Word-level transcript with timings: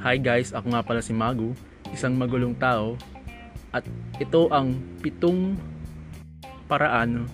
Hi 0.00 0.16
guys, 0.16 0.56
ako 0.56 0.72
nga 0.72 0.80
pala 0.80 1.04
si 1.04 1.12
Magu, 1.12 1.52
isang 1.92 2.16
magulong 2.16 2.56
tao 2.56 2.96
at 3.68 3.84
ito 4.16 4.48
ang 4.48 4.80
pitong 5.04 5.60
paraan 6.64 7.28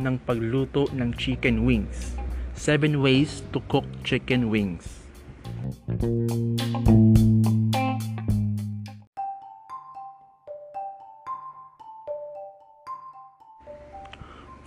ng 0.00 0.16
pagluto 0.24 0.88
ng 0.96 1.12
chicken 1.20 1.68
wings. 1.68 2.16
7 2.56 2.96
ways 3.04 3.44
to 3.52 3.60
cook 3.68 3.84
chicken 4.08 4.48
wings. 4.48 5.04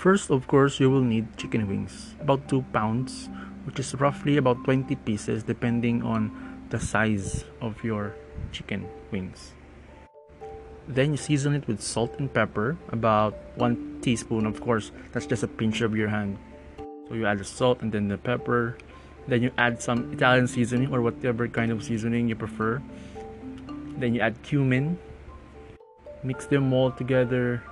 First, 0.04 0.28
of 0.30 0.52
course, 0.52 0.84
you 0.84 0.92
will 0.92 1.00
need 1.00 1.32
chicken 1.40 1.64
wings, 1.64 2.12
about 2.20 2.52
2 2.52 2.76
pounds, 2.76 3.32
which 3.64 3.80
is 3.80 3.96
roughly 3.96 4.36
about 4.36 4.60
20 4.68 5.00
pieces 5.08 5.48
depending 5.48 6.04
on 6.04 6.28
the 6.76 6.78
size 6.78 7.46
of 7.64 7.80
your 7.88 8.12
chicken 8.52 8.84
wings. 9.16 9.56
Then 10.90 11.16
you 11.16 11.18
season 11.18 11.56
it 11.56 11.72
with 11.72 11.80
salt 11.80 12.20
and 12.20 12.28
pepper, 12.28 12.76
about 12.92 13.32
1 13.56 14.04
teaspoon, 14.04 14.46
of 14.46 14.60
course, 14.60 14.92
that's 15.14 15.26
just 15.26 15.42
a 15.42 15.48
pinch 15.48 15.80
of 15.80 15.96
your 15.96 16.10
hand. 16.10 16.36
So 17.08 17.16
you 17.16 17.26
add 17.26 17.40
the 17.40 17.48
salt 17.48 17.80
and 17.80 17.88
then 17.90 18.10
the 18.10 18.20
pepper. 18.20 18.76
Then 19.32 19.40
you 19.42 19.56
add 19.58 19.80
some 19.80 20.12
Italian 20.12 20.52
seasoning 20.52 20.92
or 20.92 21.00
whatever 21.00 21.48
kind 21.48 21.72
of 21.72 21.80
seasoning 21.80 22.28
you 22.28 22.36
prefer. 22.36 22.84
Then 23.96 24.14
you 24.16 24.20
add 24.20 24.36
cumin. 24.44 25.00
Mix 26.28 26.44
them 26.46 26.74
all 26.76 26.92
together 26.92 27.64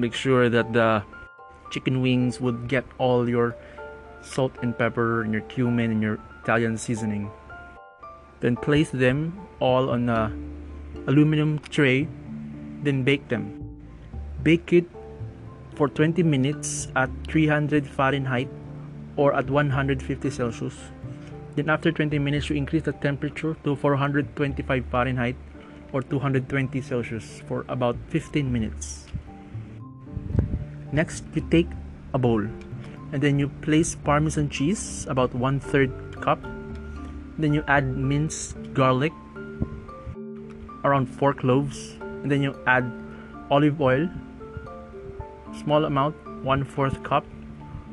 make 0.00 0.14
sure 0.14 0.48
that 0.48 0.72
the 0.72 1.02
chicken 1.70 2.00
wings 2.00 2.40
would 2.40 2.68
get 2.68 2.84
all 2.98 3.28
your 3.28 3.54
salt 4.22 4.52
and 4.62 4.76
pepper 4.76 5.22
and 5.22 5.32
your 5.32 5.42
cumin 5.42 5.90
and 5.90 6.02
your 6.02 6.18
Italian 6.42 6.76
seasoning. 6.76 7.30
Then 8.40 8.56
place 8.56 8.90
them 8.90 9.38
all 9.60 9.90
on 9.90 10.08
a 10.08 10.32
aluminum 11.06 11.58
tray, 11.70 12.08
then 12.82 13.04
bake 13.04 13.28
them. 13.28 13.56
Bake 14.42 14.72
it 14.72 14.86
for 15.74 15.88
20 15.88 16.22
minutes 16.22 16.88
at 16.96 17.10
300 17.28 17.86
Fahrenheit 17.86 18.48
or 19.16 19.34
at 19.34 19.48
150 19.48 20.30
Celsius. 20.30 20.76
Then 21.56 21.68
after 21.68 21.92
20 21.92 22.18
minutes, 22.18 22.48
you 22.48 22.56
increase 22.56 22.84
the 22.84 22.92
temperature 22.92 23.56
to 23.64 23.76
425 23.76 24.84
Fahrenheit 24.90 25.36
or 25.92 26.02
220 26.02 26.80
Celsius 26.80 27.42
for 27.46 27.64
about 27.68 27.96
15 28.08 28.50
minutes. 28.52 29.06
Next, 30.92 31.24
you 31.34 31.42
take 31.50 31.68
a 32.14 32.18
bowl 32.18 32.46
and 33.12 33.22
then 33.22 33.38
you 33.38 33.48
place 33.62 33.94
parmesan 33.94 34.48
cheese 34.48 35.06
about 35.08 35.34
one 35.34 35.60
third 35.60 35.90
cup. 36.20 36.42
Then 37.38 37.54
you 37.54 37.64
add 37.66 37.96
minced 37.96 38.56
garlic 38.74 39.12
around 40.84 41.06
four 41.06 41.34
cloves, 41.34 41.96
and 42.00 42.30
then 42.30 42.42
you 42.42 42.56
add 42.66 42.90
olive 43.50 43.80
oil, 43.80 44.08
small 45.58 45.84
amount, 45.84 46.14
one 46.44 46.64
fourth 46.64 47.02
cup, 47.02 47.24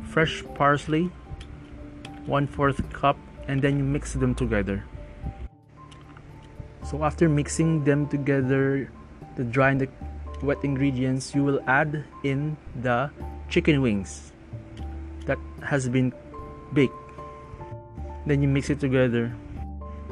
fresh 0.04 0.44
parsley, 0.56 1.12
one 2.26 2.48
fourth 2.48 2.82
cup, 2.94 3.18
and 3.48 3.62
then 3.62 3.78
you 3.78 3.84
mix 3.84 4.14
them 4.14 4.34
together. 4.36 4.84
So 6.84 7.04
after 7.04 7.28
mixing 7.28 7.84
them 7.84 8.08
together, 8.08 8.90
the 9.36 9.44
dry 9.44 9.72
and 9.72 9.82
the 9.82 9.90
wet 10.42 10.64
ingredients, 10.64 11.34
you 11.34 11.44
will 11.44 11.60
add 11.68 12.04
in 12.24 12.58
the 12.82 13.10
chicken 13.50 13.82
wings 13.82 14.32
that 15.26 15.38
has 15.64 15.90
been 15.90 16.14
baked. 16.74 16.94
Then 18.26 18.42
you 18.42 18.48
mix 18.48 18.70
it 18.70 18.80
together. 18.80 19.34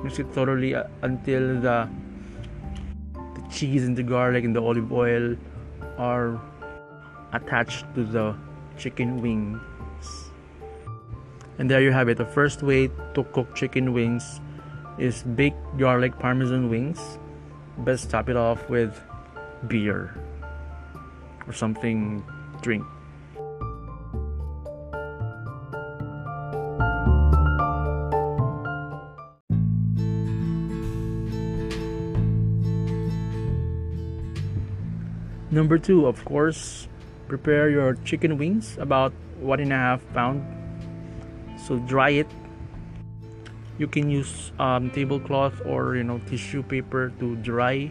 Mix 0.04 0.20
it 0.20 0.28
thoroughly 0.32 0.76
uh, 0.76 0.84
until 1.02 1.60
the 1.60 1.90
the 3.14 3.42
cheese 3.50 3.84
and 3.84 3.96
the 3.96 4.04
garlic 4.04 4.44
and 4.44 4.56
the 4.56 4.62
olive 4.62 4.92
oil 4.92 5.36
are 5.98 6.40
attached 7.34 7.86
to 7.96 8.04
the 8.04 8.36
chicken 8.78 9.22
wings. 9.22 9.60
And 11.58 11.72
there 11.72 11.82
you 11.82 11.92
have 11.92 12.10
it. 12.10 12.18
The 12.18 12.26
first 12.26 12.64
way 12.64 12.90
to 13.14 13.24
cook 13.32 13.56
chicken 13.56 13.94
wings 13.94 14.42
is 14.98 15.24
baked 15.24 15.78
garlic 15.78 16.20
parmesan 16.20 16.70
wings. 16.70 17.20
Best 17.80 18.10
top 18.10 18.30
it 18.30 18.36
off 18.36 18.70
with 18.70 19.02
beer 19.68 20.14
or 21.48 21.54
something 21.54 22.24
drink. 22.62 22.86
Number 35.56 35.80
two, 35.80 36.06
of 36.06 36.20
course, 36.26 36.90
prepare 37.30 37.70
your 37.70 37.96
chicken 38.04 38.38
wings 38.38 38.76
about 38.78 39.14
one 39.40 39.62
and 39.62 39.72
a 39.72 39.80
half 39.80 40.04
pound. 40.14 40.44
So 41.64 41.80
dry 41.80 42.10
it. 42.10 42.28
You 43.78 43.88
can 43.88 44.10
use 44.10 44.52
um, 44.60 44.92
tablecloth 44.92 45.62
or 45.66 45.96
you 45.96 46.04
know 46.04 46.20
tissue 46.28 46.62
paper 46.62 47.14
to 47.24 47.38
dry 47.38 47.90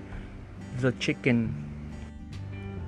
the 0.84 0.93
chicken. 1.01 1.64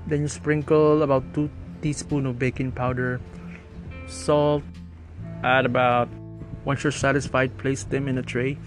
Then 0.07 0.23
you 0.23 0.29
sprinkle 0.29 1.03
about 1.03 1.25
2 1.35 1.51
teaspoons 1.83 2.27
of 2.27 2.39
baking 2.39 2.73
powder, 2.73 3.21
salt, 4.07 4.63
add 5.43 5.67
about 5.67 6.09
once 6.65 6.83
you're 6.83 6.93
satisfied, 6.93 7.57
place 7.59 7.85
them 7.85 8.09
in 8.09 8.19
a 8.19 8.23
tray 8.23 8.59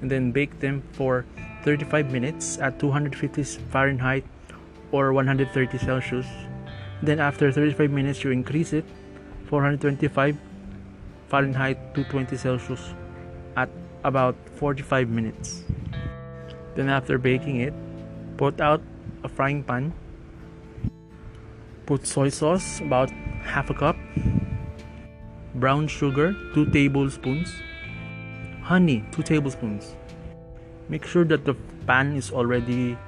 and 0.00 0.10
then 0.10 0.32
bake 0.32 0.60
them 0.60 0.82
for 0.92 1.24
35 1.64 2.12
minutes 2.12 2.58
at 2.58 2.78
250 2.78 3.42
Fahrenheit 3.70 4.24
or 4.92 5.12
130 5.12 5.78
Celsius. 5.78 6.26
Then 7.02 7.20
after 7.20 7.52
35 7.52 7.90
minutes 7.90 8.24
you 8.24 8.30
increase 8.30 8.72
it 8.72 8.84
425 9.48 10.36
Fahrenheit 11.28 11.94
to 11.94 12.04
20 12.04 12.36
Celsius 12.36 12.94
at 13.56 13.68
about 14.04 14.36
45 14.56 15.08
minutes. 15.08 15.64
Then 16.74 16.88
after 16.88 17.18
baking 17.18 17.60
it, 17.60 17.74
Put 18.36 18.60
out 18.60 18.82
a 19.24 19.28
frying 19.28 19.64
pan. 19.64 19.92
Put 21.86 22.04
soy 22.04 22.30
sauce, 22.30 22.80
about 22.80 23.10
half 23.46 23.70
a 23.70 23.74
cup. 23.74 23.96
Brown 25.54 25.86
sugar, 25.86 26.34
2 26.52 26.66
tablespoons. 26.74 27.54
Honey, 28.60 29.04
2 29.12 29.22
tablespoons. 29.22 29.94
Make 30.88 31.06
sure 31.06 31.24
that 31.24 31.44
the 31.44 31.54
pan 31.86 32.16
is 32.16 32.32
already 32.32 32.98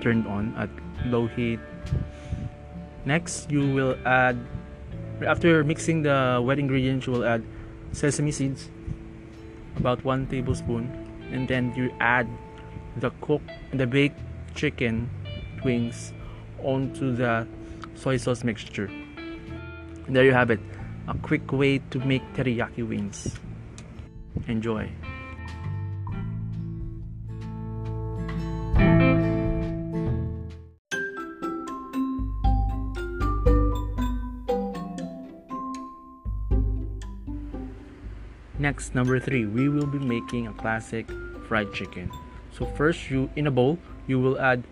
turned 0.00 0.26
on 0.26 0.52
at 0.58 0.68
low 1.06 1.28
heat. 1.28 1.60
Next, 3.04 3.50
you 3.52 3.72
will 3.72 3.96
add, 4.04 4.36
after 5.22 5.62
mixing 5.62 6.02
the 6.02 6.42
wet 6.42 6.58
ingredients, 6.58 7.06
you 7.06 7.12
will 7.12 7.24
add 7.24 7.44
sesame 7.92 8.32
seeds, 8.32 8.68
about 9.76 10.02
1 10.04 10.26
tablespoon. 10.26 10.90
And 11.30 11.46
then 11.46 11.72
you 11.76 11.94
add 12.00 12.26
the 12.96 13.10
cooked, 13.20 13.50
the 13.72 13.86
baked 13.86 14.18
chicken 14.54 15.08
wings 15.64 16.12
onto 16.62 17.14
the 17.14 17.46
soy 17.94 18.16
sauce 18.16 18.44
mixture. 18.44 18.90
There 20.08 20.24
you 20.24 20.32
have 20.32 20.50
it 20.50 20.60
a 21.08 21.14
quick 21.18 21.52
way 21.52 21.78
to 21.90 21.98
make 22.00 22.22
teriyaki 22.34 22.86
wings. 22.86 23.36
Enjoy. 24.48 24.90
Next, 38.58 38.94
number 38.94 39.20
three, 39.20 39.44
we 39.44 39.68
will 39.68 39.86
be 39.86 39.98
making 39.98 40.46
a 40.46 40.52
classic 40.54 41.10
fried 41.48 41.72
chicken. 41.74 42.10
So 42.56 42.64
first, 42.64 43.10
you 43.10 43.28
in 43.36 43.46
a 43.46 43.50
bowl, 43.50 43.78
you 44.06 44.18
will 44.18 44.40
add 44.40 44.64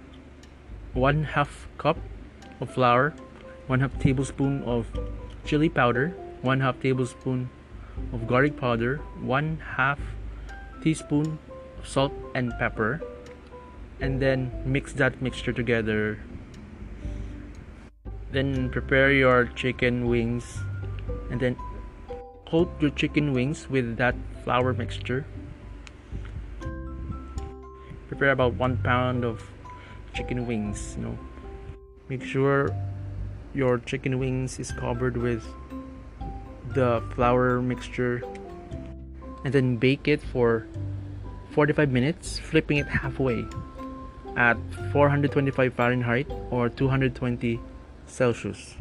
one 0.95 1.25
half 1.25 1.69
cup 1.77 1.99
of 2.63 2.71
flour, 2.71 3.13
one 3.67 3.81
half 3.81 3.99
tablespoon 3.99 4.63
of 4.63 4.87
chili 5.45 5.69
powder, 5.69 6.15
one 6.41 6.61
half 6.61 6.81
tablespoon 6.81 7.51
of 8.13 8.27
garlic 8.27 8.57
powder, 8.57 8.97
one 9.21 9.59
half 9.77 9.99
teaspoon 10.83 11.39
of 11.79 11.87
salt 11.87 12.13
and 12.35 12.53
pepper, 12.59 13.03
and 14.01 14.23
then 14.23 14.51
mix 14.65 14.93
that 14.95 15.21
mixture 15.21 15.53
together. 15.53 16.19
Then 18.31 18.71
prepare 18.71 19.13
your 19.13 19.45
chicken 19.47 20.09
wings 20.09 20.59
and 21.31 21.41
then 21.41 21.57
coat 22.47 22.71
your 22.81 22.91
chicken 22.91 23.33
wings 23.33 23.69
with 23.69 23.97
that 23.97 24.15
flour 24.45 24.73
mixture 24.73 25.27
prepare 28.13 28.33
about 28.33 28.53
one 28.55 28.77
pound 28.77 29.25
of 29.25 29.51
chicken 30.15 30.47
wings 30.47 30.95
you 30.99 31.05
know 31.05 31.19
make 32.09 32.25
sure 32.25 32.75
your 33.55 33.79
chicken 33.79 34.19
wings 34.19 34.59
is 34.59 34.73
covered 34.73 35.17
with 35.17 35.45
the 36.75 37.03
flour 37.15 37.61
mixture. 37.61 38.23
And 39.45 39.53
then 39.53 39.77
bake 39.77 40.07
it 40.07 40.23
for 40.23 40.67
45 41.51 41.91
minutes 41.91 42.39
flipping 42.39 42.79
it 42.79 42.87
halfway 42.87 43.45
at 44.37 44.57
425 44.93 45.75
Fahrenheit 45.75 46.27
or 46.51 46.69
220 46.69 47.61
Celsius. 48.07 48.77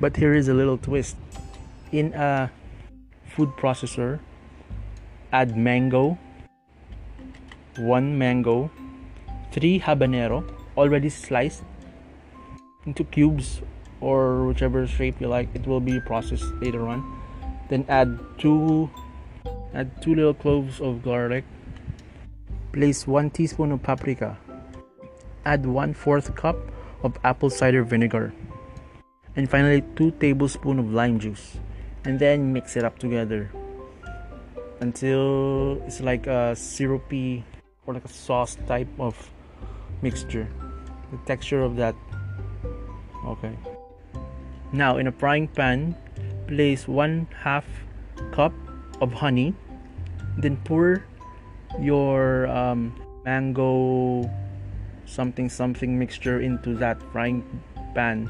But 0.00 0.16
here 0.16 0.34
is 0.34 0.48
a 0.48 0.54
little 0.54 0.76
twist. 0.76 1.16
In 1.92 2.12
a 2.12 2.50
food 3.24 3.50
processor 3.56 4.18
add 5.32 5.56
mango 5.56 6.18
one 7.76 8.16
mango 8.18 8.70
three 9.52 9.80
habanero 9.80 10.44
already 10.76 11.08
sliced 11.08 11.62
into 12.86 13.04
cubes 13.04 13.62
or 14.00 14.44
whichever 14.46 14.86
shape 14.86 15.20
you 15.20 15.28
like 15.28 15.48
it 15.54 15.66
will 15.66 15.80
be 15.80 16.00
processed 16.00 16.44
later 16.60 16.86
on. 16.88 17.02
Then 17.68 17.84
add 17.88 18.18
two 18.38 18.90
add 19.72 19.90
two 20.02 20.14
little 20.14 20.34
cloves 20.34 20.80
of 20.80 21.02
garlic. 21.02 21.44
Place 22.72 23.06
one 23.06 23.30
teaspoon 23.30 23.72
of 23.72 23.82
paprika. 23.82 24.36
Add 25.44 25.64
one 25.66 25.94
fourth 25.94 26.34
cup 26.34 26.56
of 27.02 27.16
apple 27.24 27.50
cider 27.50 27.84
vinegar. 27.84 28.32
And 29.36 29.50
finally 29.50 29.82
2 29.96 30.12
tablespoons 30.12 30.78
of 30.78 30.92
lime 30.92 31.18
juice. 31.18 31.58
And 32.04 32.18
then 32.18 32.52
mix 32.52 32.76
it 32.76 32.84
up 32.84 32.98
together 32.98 33.50
until 34.80 35.82
it's 35.86 36.00
like 36.00 36.26
a 36.26 36.54
syrupy 36.54 37.44
or 37.86 37.94
like 37.94 38.04
a 38.04 38.08
sauce 38.08 38.56
type 38.66 38.88
of 38.98 39.30
mixture. 40.02 40.48
The 41.10 41.18
texture 41.26 41.62
of 41.62 41.76
that 41.76 41.94
okay. 43.26 43.56
Now 44.72 44.96
in 44.98 45.06
a 45.06 45.12
frying 45.12 45.48
pan 45.48 45.94
place 46.46 46.88
one 46.88 47.26
half 47.42 47.64
cup 48.32 48.52
of 49.00 49.12
honey 49.12 49.54
then 50.38 50.56
pour 50.64 51.04
your 51.80 52.46
um, 52.48 52.94
mango 53.24 54.28
something 55.06 55.48
something 55.48 55.98
mixture 55.98 56.40
into 56.40 56.74
that 56.76 57.00
frying 57.12 57.44
pan. 57.94 58.28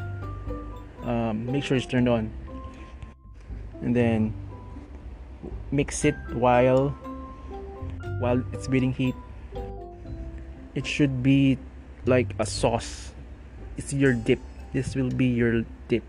Um, 1.02 1.46
make 1.46 1.64
sure 1.64 1.76
it's 1.76 1.87
turned 1.87 2.08
on. 2.08 2.32
And 3.82 3.94
then 3.94 4.32
mix 5.70 6.05
it 6.05 6.17
while 6.32 6.91
while 8.20 8.43
it's 8.52 8.69
beating 8.69 8.93
heat. 8.93 9.14
It 10.75 10.87
should 10.87 11.23
be 11.23 11.58
like 12.06 12.35
a 12.38 12.46
sauce. 12.46 13.12
It's 13.76 13.93
your 13.93 14.12
dip 14.12 14.41
this 14.74 14.94
will 14.94 15.10
be 15.10 15.26
your 15.26 15.64
dip 15.88 16.04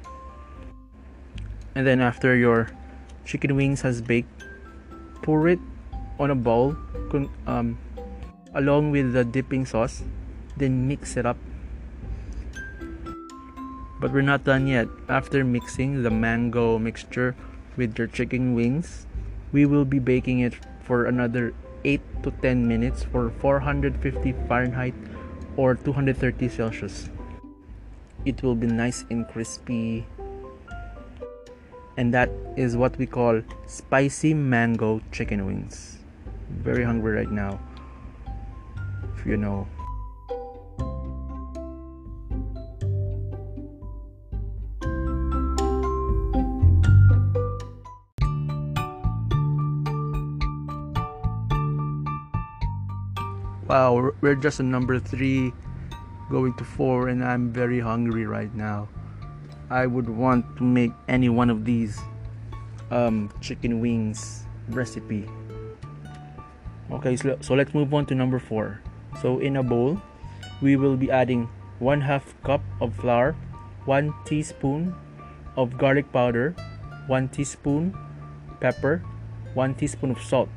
and 1.76 1.88
then 1.88 2.02
after 2.02 2.36
your 2.36 2.68
chicken 3.24 3.56
wings 3.56 3.82
has 3.82 4.02
baked 4.02 4.44
pour 5.22 5.48
it 5.48 5.60
on 6.20 6.32
a 6.32 6.36
bowl 6.36 6.76
um, 7.48 7.78
along 8.54 8.92
with 8.92 9.14
the 9.14 9.24
dipping 9.24 9.66
sauce 9.66 10.04
then 10.58 10.88
mix 10.88 11.16
it 11.16 11.26
up 11.26 11.38
but 14.00 14.12
we're 14.12 14.22
not 14.22 14.44
done 14.44 14.68
yet. 14.68 14.88
After 15.10 15.44
mixing 15.44 16.04
the 16.04 16.12
mango 16.12 16.78
mixture 16.78 17.36
with 17.76 17.98
your 17.98 18.08
chicken 18.08 18.54
wings, 18.54 19.08
we 19.52 19.66
will 19.66 19.86
be 19.86 20.00
baking 20.00 20.40
it 20.40 20.54
for 20.84 21.06
another 21.06 21.54
8 21.84 22.02
to 22.24 22.32
10 22.42 22.68
minutes 22.68 23.04
for 23.04 23.32
450 23.40 24.34
Fahrenheit 24.48 24.94
or 25.58 25.76
230 25.76 26.50
Celsius. 26.50 27.10
It 28.26 28.42
will 28.42 28.56
be 28.56 28.66
nice 28.66 29.06
and 29.12 29.28
crispy. 29.28 30.06
And 31.96 32.12
that 32.14 32.30
is 32.58 32.76
what 32.76 32.98
we 32.98 33.06
call 33.06 33.42
spicy 33.68 34.34
mango 34.34 35.00
chicken 35.12 35.46
wings. 35.46 36.00
Very 36.50 36.84
hungry 36.84 37.14
right 37.14 37.32
now. 37.32 37.60
If 39.16 39.26
you 39.26 39.38
know. 39.38 39.68
Wow, 53.68 54.12
we're 54.22 54.36
just 54.36 54.60
on 54.60 54.72
number 54.72 55.00
three, 55.00 55.54
going 56.30 56.54
to 56.56 56.64
four, 56.64 57.10
and 57.10 57.24
I'm 57.24 57.52
very 57.52 57.80
hungry 57.80 58.26
right 58.26 58.54
now. 58.54 58.88
I 59.70 59.86
would 59.86 60.10
want 60.10 60.46
to 60.58 60.64
make 60.64 60.92
any 61.08 61.30
one 61.30 61.50
of 61.50 61.66
these 61.66 62.00
um, 62.92 63.32
chicken 63.42 63.80
wings 63.80 64.46
recipe. 64.70 65.26
Okay, 66.92 67.16
so, 67.16 67.38
so 67.42 67.56
let's 67.56 67.74
move 67.74 67.94
on 67.94 68.06
to 68.08 68.16
number 68.16 68.40
four. 68.40 68.82
So 69.22 69.40
in 69.40 69.58
a 69.58 69.64
bowl, 69.64 70.02
we 70.62 70.76
will 70.76 70.96
be 70.96 71.10
adding 71.10 71.50
one 71.80 72.02
half 72.02 72.36
cup 72.44 72.62
of 72.80 72.96
flour, 72.96 73.36
one 73.86 74.14
teaspoon 74.26 74.96
of 75.58 75.78
garlic 75.78 76.12
powder, 76.12 76.56
one 77.08 77.28
teaspoon 77.30 77.98
pepper, 78.60 79.04
one 79.54 79.74
teaspoon 79.74 80.12
of 80.12 80.22
salt 80.22 80.50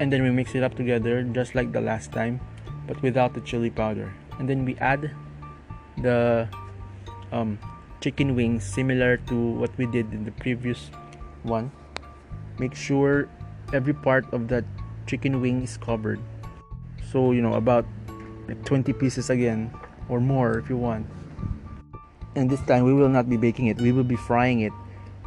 and 0.00 0.12
then 0.12 0.22
we 0.22 0.30
mix 0.30 0.54
it 0.54 0.62
up 0.62 0.74
together 0.74 1.22
just 1.22 1.54
like 1.54 1.72
the 1.72 1.80
last 1.80 2.12
time 2.12 2.40
but 2.86 3.00
without 3.02 3.34
the 3.34 3.40
chili 3.40 3.70
powder 3.70 4.12
and 4.38 4.48
then 4.48 4.64
we 4.64 4.76
add 4.76 5.10
the 5.98 6.48
um, 7.32 7.58
chicken 8.00 8.34
wings 8.34 8.64
similar 8.64 9.16
to 9.28 9.34
what 9.34 9.70
we 9.76 9.86
did 9.86 10.12
in 10.12 10.24
the 10.24 10.32
previous 10.32 10.90
one. 11.42 11.70
Make 12.58 12.74
sure 12.74 13.28
every 13.72 13.94
part 13.94 14.26
of 14.32 14.48
that 14.48 14.64
chicken 15.06 15.40
wing 15.40 15.62
is 15.62 15.76
covered. 15.76 16.20
So 17.10 17.32
you 17.32 17.42
know 17.42 17.54
about 17.54 17.86
like 18.46 18.64
20 18.64 18.92
pieces 18.94 19.30
again 19.30 19.70
or 20.08 20.20
more 20.20 20.58
if 20.58 20.68
you 20.68 20.76
want. 20.76 21.06
And 22.36 22.48
this 22.50 22.60
time 22.62 22.84
we 22.84 22.92
will 22.94 23.08
not 23.08 23.28
be 23.28 23.36
baking 23.36 23.66
it. 23.66 23.80
We 23.80 23.92
will 23.92 24.06
be 24.06 24.16
frying 24.16 24.60
it. 24.60 24.72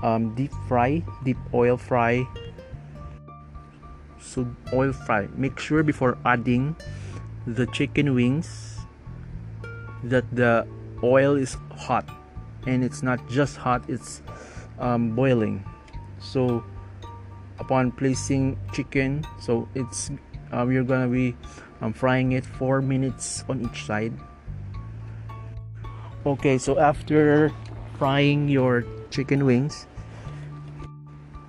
Um, 0.04 0.34
deep 0.34 0.52
fry 0.68 1.04
deep 1.24 1.38
oil 1.54 1.78
fry. 1.78 2.25
So 4.19 4.48
oil 4.74 4.94
fry. 4.94 5.28
Make 5.36 5.60
sure 5.60 5.84
before 5.84 6.18
adding 6.25 6.75
the 7.46 7.66
chicken 7.68 8.13
wings 8.13 8.71
that 10.03 10.25
the 10.36 10.68
oil 11.03 11.36
is 11.36 11.57
hot. 11.77 12.07
And 12.65 12.83
it's 12.83 13.01
not 13.01 13.18
just 13.30 13.57
hot 13.57 13.83
it's 13.89 14.21
um, 14.80 15.15
boiling. 15.15 15.65
So 16.19 16.63
upon 17.60 17.91
placing 17.91 18.58
chicken 18.74 19.25
so 19.39 19.70
it's 19.75 20.10
uh, 20.51 20.65
we're 20.65 20.84
gonna 20.84 21.08
be 21.08 21.38
um, 21.81 21.93
frying 21.93 22.34
it 22.34 22.46
four 22.46 22.81
minutes 22.81 23.43
on 23.50 23.62
each 23.62 23.86
side. 23.86 24.13
Okay 26.25 26.58
so 26.58 26.77
after 26.77 27.51
frying 27.98 28.50
your 28.50 28.86
chicken 29.10 29.46
wings 29.46 29.86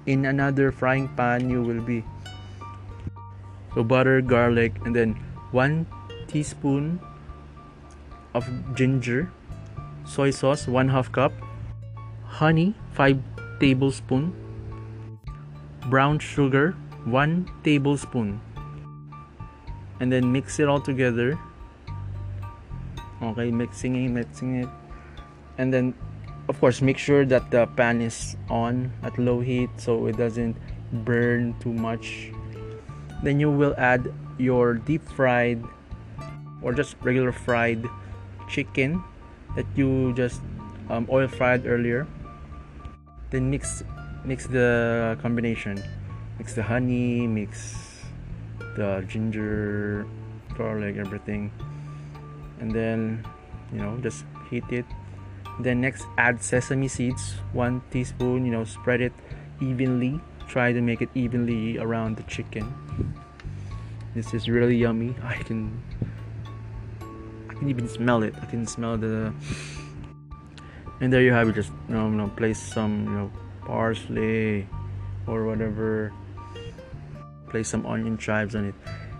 in 0.06 0.26
another 0.26 0.72
frying 0.72 1.08
pan 1.16 1.48
you 1.48 1.62
will 1.62 1.80
be 1.80 2.04
so 3.74 3.84
butter 3.84 4.20
garlic 4.20 4.74
and 4.84 4.94
then 4.94 5.14
one 5.52 5.86
teaspoon 6.26 7.00
of 8.34 8.48
ginger 8.74 9.30
soy 10.04 10.30
sauce 10.30 10.66
one 10.66 10.88
half 10.88 11.12
cup 11.12 11.32
honey 12.26 12.74
5 12.92 13.18
tablespoon 13.60 14.32
brown 15.88 16.18
sugar 16.18 16.74
1 17.04 17.50
tablespoon. 17.64 18.40
And 20.00 20.12
then 20.12 20.30
mix 20.30 20.58
it 20.58 20.68
all 20.68 20.80
together. 20.80 21.38
Okay 23.22 23.50
mixing 23.50 23.96
it 23.96 24.08
mixing 24.10 24.62
it. 24.62 24.68
And 25.58 25.72
then 25.72 25.94
of 26.48 26.58
course 26.60 26.82
make 26.82 26.98
sure 26.98 27.24
that 27.26 27.50
the 27.50 27.66
pan 27.66 28.00
is 28.00 28.36
on 28.50 28.92
at 29.02 29.18
low 29.18 29.40
heat 29.40 29.70
so 29.76 30.06
it 30.06 30.16
doesn't 30.16 30.56
burn 31.04 31.54
too 31.60 31.72
much. 31.72 32.30
Then 33.22 33.38
you 33.38 33.50
will 33.50 33.74
add 33.78 34.12
your 34.38 34.74
deep 34.74 35.02
fried 35.14 35.62
or 36.62 36.72
just 36.72 36.96
regular 37.02 37.32
fried 37.32 37.86
chicken 38.52 39.00
that 39.56 39.64
you 39.74 40.12
just 40.12 40.44
um, 40.92 41.08
oil 41.08 41.26
fried 41.26 41.64
earlier. 41.64 42.06
Then 43.32 43.48
mix 43.48 43.82
mix 44.28 44.46
the 44.46 45.16
combination. 45.24 45.80
Mix 46.36 46.52
the 46.52 46.62
honey 46.62 47.26
mix 47.26 48.04
the 48.76 49.00
ginger 49.08 50.04
garlic 50.52 51.00
everything. 51.00 51.48
And 52.60 52.70
then 52.70 53.24
you 53.72 53.80
know 53.80 53.96
just 54.04 54.28
heat 54.52 54.68
it. 54.68 54.84
Then 55.60 55.80
next 55.80 56.04
add 56.20 56.44
sesame 56.44 56.88
seeds 56.88 57.40
one 57.56 57.80
teaspoon 57.90 58.44
you 58.44 58.52
know 58.52 58.68
spread 58.68 59.00
it 59.00 59.16
evenly. 59.60 60.20
Try 60.46 60.76
to 60.76 60.84
make 60.84 61.00
it 61.00 61.08
evenly 61.16 61.80
around 61.80 62.20
the 62.20 62.24
chicken. 62.28 62.68
This 64.12 64.36
is 64.36 64.44
really 64.44 64.76
yummy. 64.76 65.16
I 65.24 65.40
can 65.40 65.72
can 67.62 67.70
even 67.70 67.88
smell 67.88 68.24
it. 68.24 68.34
I 68.42 68.46
can 68.46 68.66
smell 68.66 68.98
the 68.98 69.32
and 71.00 71.12
there 71.12 71.22
you 71.22 71.32
have 71.32 71.48
it 71.48 71.54
just 71.54 71.70
you 71.88 71.94
know, 71.94 72.06
you 72.08 72.16
know 72.16 72.28
place 72.36 72.58
some 72.58 73.04
you 73.06 73.14
know 73.14 73.30
parsley 73.66 74.66
or 75.26 75.46
whatever. 75.46 76.12
Place 77.50 77.68
some 77.68 77.86
onion 77.86 78.18
chives 78.18 78.56
on 78.56 78.64
it. 78.64 78.74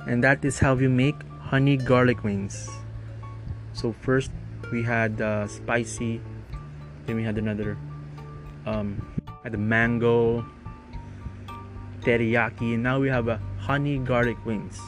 And 0.08 0.24
that 0.24 0.44
is 0.44 0.58
how 0.58 0.74
we 0.74 0.88
make 0.88 1.14
honey 1.38 1.76
garlic 1.76 2.24
wings. 2.24 2.68
So 3.74 3.92
first 3.92 4.32
we 4.72 4.82
had 4.82 5.20
uh, 5.20 5.46
spicy 5.46 6.20
then 7.06 7.16
we 7.16 7.22
had 7.22 7.38
another 7.38 7.76
um, 8.66 8.98
had 9.42 9.52
the 9.52 9.58
mango 9.58 10.44
teriyaki 12.00 12.74
and 12.74 12.82
now 12.82 12.98
we 12.98 13.08
have 13.08 13.28
a 13.28 13.38
honey 13.58 13.98
garlic 13.98 14.38
wings 14.44 14.80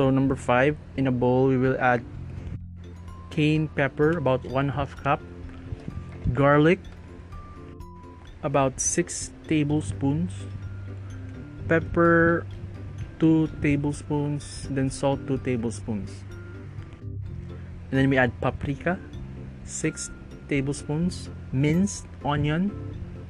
So 0.00 0.08
number 0.08 0.34
five, 0.34 0.78
in 0.96 1.08
a 1.08 1.12
bowl 1.12 1.48
we 1.48 1.58
will 1.58 1.76
add 1.76 2.00
cayenne 3.28 3.68
pepper, 3.68 4.16
about 4.16 4.42
one 4.48 4.70
half 4.70 4.96
cup, 4.96 5.20
garlic, 6.32 6.80
about 8.42 8.80
six 8.80 9.30
tablespoons, 9.46 10.32
pepper, 11.68 12.46
two 13.18 13.52
tablespoons, 13.60 14.68
then 14.70 14.88
salt, 14.88 15.20
two 15.26 15.36
tablespoons. 15.36 16.24
And 17.92 18.00
then 18.00 18.08
we 18.08 18.16
add 18.16 18.32
paprika, 18.40 18.98
six 19.64 20.08
tablespoons, 20.48 21.28
minced 21.52 22.06
onion, 22.24 22.72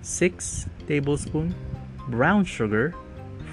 six 0.02 0.68
tablespoons, 0.86 1.52
brown 2.06 2.44
sugar, 2.44 2.94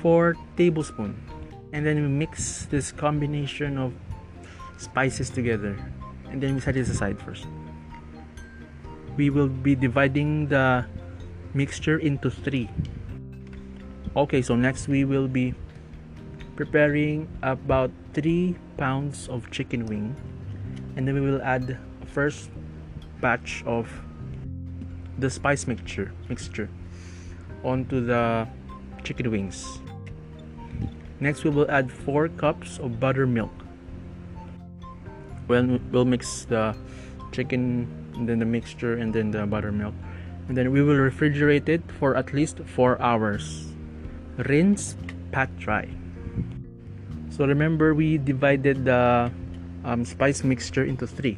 four 0.03 0.37
tablespoons 0.55 1.26
and 1.73 1.85
then 1.85 2.01
we 2.01 2.07
mix 2.07 2.65
this 2.65 2.91
combination 2.91 3.77
of 3.77 3.93
spices 4.77 5.29
together. 5.29 5.77
And 6.29 6.41
then 6.41 6.55
we 6.55 6.61
set 6.61 6.75
it 6.77 6.87
aside 6.87 7.19
first. 7.19 7.45
We 9.15 9.29
will 9.29 9.47
be 9.47 9.75
dividing 9.75 10.47
the 10.47 10.85
mixture 11.53 11.97
into 11.97 12.29
three. 12.29 12.69
Okay 14.15 14.41
so 14.41 14.55
next 14.55 14.87
we 14.87 15.05
will 15.05 15.27
be 15.27 15.53
preparing 16.55 17.27
about 17.43 17.91
three 18.13 18.55
pounds 18.77 19.27
of 19.29 19.49
chicken 19.51 19.85
wing. 19.85 20.15
And 20.95 21.07
then 21.07 21.15
we 21.15 21.21
will 21.21 21.41
add 21.41 21.77
first 22.07 22.49
batch 23.21 23.63
of 23.65 23.89
the 25.17 25.29
spice 25.29 25.65
mixture 25.65 26.13
mixture 26.29 26.69
onto 27.63 28.05
the 28.05 28.47
chicken 29.03 29.31
wings 29.31 29.79
Next, 31.19 31.43
we 31.43 31.49
will 31.49 31.69
add 31.69 31.91
4 31.91 32.29
cups 32.29 32.77
of 32.77 32.99
buttermilk. 32.99 33.51
Well, 35.47 35.79
we'll 35.91 36.05
mix 36.05 36.45
the 36.45 36.75
chicken, 37.31 37.87
and 38.15 38.29
then 38.29 38.39
the 38.39 38.45
mixture, 38.45 38.95
and 38.95 39.13
then 39.13 39.31
the 39.31 39.45
buttermilk. 39.45 39.93
And 40.47 40.55
then 40.55 40.71
we 40.71 40.81
will 40.81 40.95
refrigerate 40.95 41.67
it 41.69 41.81
for 41.99 42.15
at 42.15 42.33
least 42.33 42.59
4 42.59 43.01
hours. 43.01 43.73
Rinse, 44.37 44.95
pat 45.31 45.49
dry. 45.57 45.89
So 47.29 47.45
remember, 47.45 47.93
we 47.93 48.17
divided 48.17 48.85
the 48.85 49.31
um, 49.83 50.05
spice 50.05 50.43
mixture 50.43 50.83
into 50.83 51.07
three. 51.07 51.37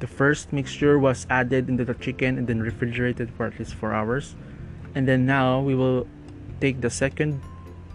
The 0.00 0.06
first 0.06 0.52
mixture 0.52 0.98
was 0.98 1.26
added 1.28 1.68
into 1.68 1.84
the 1.84 1.94
chicken 1.94 2.38
and 2.38 2.46
then 2.46 2.60
refrigerated 2.60 3.30
for 3.36 3.46
at 3.46 3.58
least 3.58 3.74
4 3.74 3.92
hours. 3.92 4.34
And 4.94 5.06
then 5.06 5.26
now 5.26 5.60
we 5.60 5.74
will 5.74 6.08
take 6.60 6.80
the 6.80 6.90
second 6.90 7.40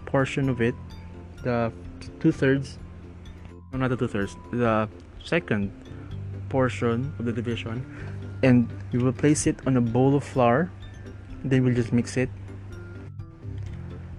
portion 0.06 0.48
of 0.48 0.62
it 0.62 0.74
the 1.46 1.70
two 2.18 2.34
thirds, 2.34 2.78
no, 3.70 3.78
not 3.78 3.94
the 3.94 3.96
two 3.96 4.10
thirds, 4.10 4.34
the 4.50 4.90
second 5.22 5.70
portion 6.50 7.14
of 7.18 7.24
the 7.24 7.32
division, 7.32 7.86
and 8.42 8.66
we 8.90 8.98
will 8.98 9.14
place 9.14 9.46
it 9.46 9.54
on 9.66 9.78
a 9.78 9.80
bowl 9.80 10.18
of 10.18 10.26
flour. 10.26 10.70
Then 11.46 11.62
we'll 11.62 11.78
just 11.78 11.94
mix 11.94 12.16
it. 12.18 12.28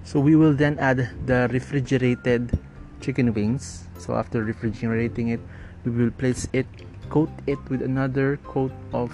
So 0.07 0.24
we 0.24 0.39
will 0.39 0.55
then 0.55 0.79
add 0.79 1.12
the 1.27 1.51
refrigerated 1.51 2.55
chicken 3.03 3.34
wings. 3.36 3.84
So 4.00 4.15
after 4.15 4.43
refrigerating 4.43 5.36
it, 5.36 5.41
we 5.84 5.91
will 5.91 6.12
place 6.12 6.48
it, 6.53 6.65
coat 7.10 7.29
it 7.46 7.60
with 7.67 7.81
another 7.84 8.39
coat 8.48 8.72
of 8.93 9.12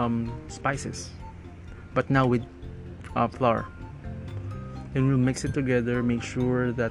um, 0.00 0.32
spices, 0.48 1.10
but 1.92 2.08
now 2.08 2.24
with 2.24 2.40
uh, 3.14 3.28
flour. 3.28 3.68
Then 4.94 5.06
we'll 5.06 5.20
mix 5.20 5.44
it 5.44 5.52
together. 5.52 6.02
Make 6.02 6.22
sure 6.22 6.72
that 6.72 6.90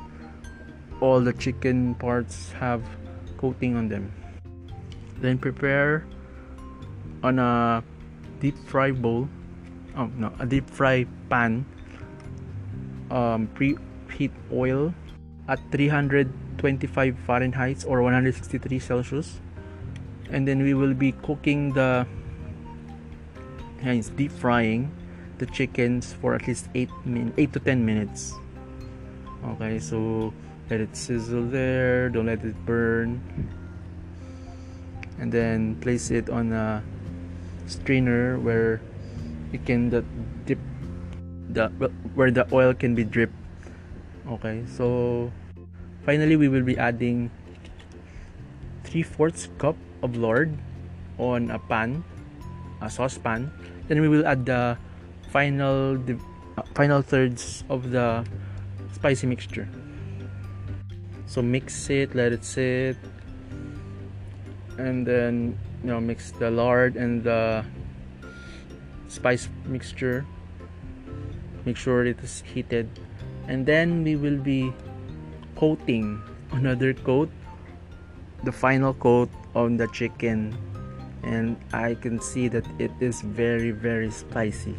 all 1.01 1.21
the 1.21 1.33
chicken 1.33 1.95
parts 1.95 2.51
have 2.53 2.83
coating 3.37 3.75
on 3.75 3.87
them. 3.87 4.11
Then 5.21 5.37
prepare 5.37 6.05
on 7.23 7.39
a 7.39 7.83
deep 8.39 8.57
fry 8.67 8.91
bowl 8.91 9.27
oh 9.97 10.07
no 10.15 10.31
a 10.39 10.45
deep 10.45 10.69
fry 10.69 11.05
pan 11.29 11.65
um, 13.11 13.49
preheat 13.55 14.31
oil 14.51 14.93
at 15.47 15.59
325 15.71 17.17
Fahrenheit 17.25 17.83
or 17.87 18.01
163 18.01 18.79
Celsius. 18.79 19.41
And 20.29 20.47
then 20.47 20.61
we 20.61 20.73
will 20.73 20.93
be 20.93 21.11
cooking 21.23 21.73
the 21.73 22.05
hence 23.81 24.09
deep 24.09 24.31
frying 24.31 24.91
the 25.39 25.47
chickens 25.47 26.13
for 26.13 26.35
at 26.35 26.45
least 26.47 26.69
8 26.75 26.89
min 27.05 27.33
8 27.37 27.53
to 27.53 27.59
10 27.59 27.85
minutes. 27.85 28.33
Okay 29.57 29.79
so 29.79 30.33
let 30.69 30.81
it 30.81 30.93
sizzle 30.95 31.49
there 31.49 32.09
don't 32.09 32.29
let 32.29 32.45
it 32.45 32.55
burn. 32.65 33.17
And 35.17 35.33
then 35.33 35.75
place 35.81 36.11
it 36.11 36.29
on 36.29 36.53
a 36.53 36.81
strainer 37.65 38.39
where 38.39 38.79
you 39.51 39.59
can 39.59 39.89
dip 40.45 40.61
the 41.49 41.67
where 42.13 42.31
the 42.31 42.45
oil 42.53 42.73
can 42.73 42.93
be 42.93 43.03
dripped. 43.03 43.35
Okay 44.29 44.63
so 44.69 45.31
finally 46.05 46.37
we 46.37 46.47
will 46.47 46.63
be 46.63 46.77
adding 46.77 47.33
3 48.85 49.03
fourths 49.03 49.49
cup 49.57 49.75
of 50.01 50.15
lard 50.15 50.53
on 51.17 51.49
a 51.49 51.59
pan 51.59 52.05
a 52.81 52.89
saucepan. 52.89 53.51
Then 53.89 53.99
we 53.99 54.07
will 54.07 54.25
add 54.25 54.45
the 54.45 54.77
final 55.33 55.97
the 55.97 56.15
uh, 56.57 56.63
final 56.77 57.01
thirds 57.01 57.65
of 57.69 57.91
the 57.91 58.23
spicy 58.93 59.27
mixture 59.27 59.67
so 61.29 61.43
mix 61.43 61.89
it 61.91 62.15
let 62.15 62.33
it 62.33 62.43
sit. 62.43 62.97
And 64.79 65.05
then 65.05 65.57
you 65.83 65.93
know 65.93 66.01
mix 66.01 66.31
the 66.31 66.49
lard 66.49 66.97
and 66.97 67.23
the 67.23 67.63
spice 69.07 69.47
mixture. 69.65 70.25
Make 71.65 71.77
sure 71.77 72.05
it 72.05 72.17
is 72.23 72.41
heated. 72.41 72.89
And 73.47 73.65
then 73.65 74.03
we 74.03 74.15
will 74.15 74.37
be 74.37 74.73
coating 75.55 76.21
another 76.51 76.93
coat 76.93 77.29
the 78.43 78.51
final 78.51 78.93
coat 78.93 79.29
on 79.53 79.77
the 79.77 79.87
chicken. 79.87 80.57
And 81.21 81.57
I 81.73 81.93
can 81.93 82.21
see 82.21 82.47
that 82.47 82.65
it 82.79 82.91
is 82.99 83.21
very 83.21 83.69
very 83.69 84.09
spicy. 84.09 84.73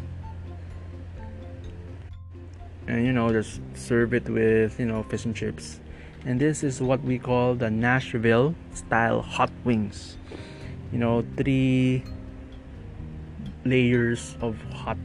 And 2.87 3.05
you 3.05 3.13
know 3.13 3.31
just 3.31 3.61
serve 3.73 4.13
it 4.13 4.27
with 4.27 4.77
you 4.81 4.85
know 4.85 5.03
fish 5.03 5.23
and 5.23 5.35
chips 5.35 5.79
and 6.25 6.39
this 6.39 6.63
is 6.63 6.81
what 6.81 7.01
we 7.03 7.17
call 7.17 7.55
the 7.55 7.69
Nashville 7.69 8.55
style 8.73 9.21
hot 9.21 9.51
wings. 9.63 10.17
You 10.91 10.99
know, 10.99 11.25
three 11.37 12.03
layers 13.65 14.37
of 14.41 14.57
hot 14.73 14.97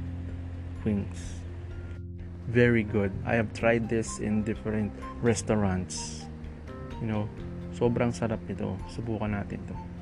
wings. 0.84 1.40
Very 2.48 2.82
good. 2.82 3.12
I 3.24 3.34
have 3.34 3.52
tried 3.52 3.88
this 3.88 4.18
in 4.18 4.44
different 4.44 4.92
restaurants. 5.22 6.26
You 7.00 7.06
know, 7.06 7.28
sobrang 7.74 8.12
sarap 8.14 8.40
nito. 8.48 8.78
Subukan 8.92 9.34
natin 9.34 9.60
to. 9.66 9.95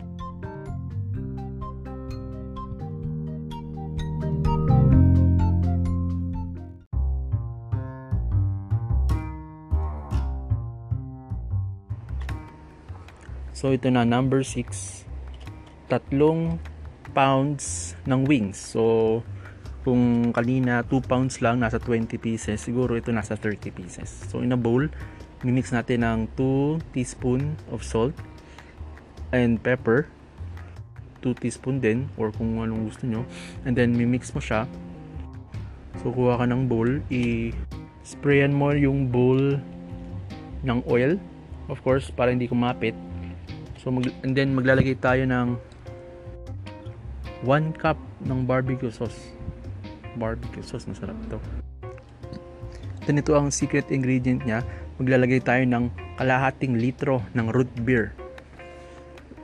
So 13.65 13.73
ito 13.73 13.89
na 13.89 14.05
number 14.05 14.45
6. 14.45 15.09
Tatlong 15.89 16.61
pounds 17.17 17.97
ng 18.05 18.29
wings. 18.29 18.61
So 18.61 19.25
kung 19.89 20.37
kanina 20.37 20.85
2 20.85 21.01
pounds 21.09 21.41
lang 21.41 21.65
nasa 21.65 21.81
20 21.81 22.13
pieces, 22.21 22.61
siguro 22.61 22.93
ito 22.93 23.09
nasa 23.09 23.41
30 23.41 23.73
pieces. 23.73 24.29
So 24.29 24.45
in 24.45 24.53
a 24.53 24.61
bowl, 24.61 24.93
mix 25.41 25.73
natin 25.73 26.05
ng 26.05 26.21
2 26.37 26.93
teaspoon 26.93 27.57
of 27.73 27.81
salt 27.81 28.13
and 29.33 29.57
pepper. 29.65 30.13
2 31.25 31.33
teaspoon 31.33 31.81
din 31.81 32.13
or 32.21 32.37
kung 32.37 32.61
anong 32.61 32.93
gusto 32.93 33.09
nyo. 33.09 33.25
And 33.65 33.73
then 33.73 33.97
mimix 33.97 34.29
mo 34.37 34.45
siya. 34.45 34.69
So 36.05 36.13
kuha 36.13 36.37
ka 36.37 36.45
ng 36.45 36.69
bowl, 36.69 37.01
i 37.09 37.49
sprayan 38.05 38.53
mo 38.53 38.77
yung 38.77 39.09
bowl 39.09 39.57
ng 40.69 40.85
oil 40.85 41.17
of 41.73 41.81
course 41.81 42.13
para 42.13 42.29
hindi 42.29 42.45
kumapit 42.45 42.93
so 43.85 43.93
mag, 43.93 44.09
and 44.25 44.33
then 44.33 44.57
maglalagay 44.57 44.97
tayo 44.97 45.29
ng 45.29 45.61
1 47.45 47.77
cup 47.77 48.01
ng 48.25 48.49
barbecue 48.49 48.89
sauce. 48.89 49.37
Barbecue 50.17 50.65
sauce 50.65 50.89
masarap 50.89 51.15
ito 51.29 51.37
then 53.05 53.21
ito 53.21 53.37
ang 53.37 53.53
secret 53.53 53.89
ingredient 53.93 54.45
niya. 54.45 54.65
Maglalagay 54.97 55.45
tayo 55.45 55.65
ng 55.69 55.93
kalahating 56.17 56.81
litro 56.81 57.21
ng 57.37 57.53
root 57.53 57.69
beer. 57.85 58.17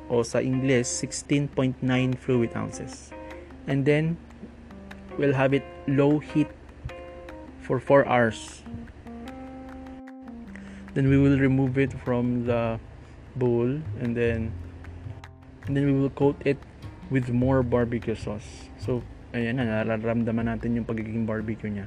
O 0.08 0.24
sa 0.24 0.42
English 0.42 0.88
16.9 1.04 1.84
fluid 2.18 2.50
ounces. 2.56 3.12
And 3.68 3.84
then 3.84 4.16
we'll 5.20 5.36
have 5.36 5.52
it 5.54 5.64
low 5.86 6.18
heat 6.18 6.48
for 7.62 7.78
4 7.78 8.08
hours. 8.08 8.64
Then 10.96 11.06
we 11.06 11.20
will 11.20 11.38
remove 11.38 11.78
it 11.78 11.94
from 12.02 12.50
the 12.50 12.82
bowl 13.36 13.68
and 14.00 14.16
then 14.16 14.52
and 15.66 15.76
then 15.76 15.86
we 15.86 15.94
will 15.94 16.14
coat 16.14 16.36
it 16.44 16.58
with 17.10 17.28
more 17.30 17.62
barbecue 17.62 18.14
sauce. 18.14 18.70
So 18.78 19.02
ayan 19.34 19.62
na 19.62 19.82
nararamdaman 19.82 20.50
natin 20.50 20.78
yung 20.78 20.86
pagiging 20.86 21.26
barbecue 21.26 21.70
niya. 21.70 21.86